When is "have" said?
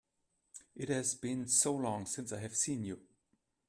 2.39-2.55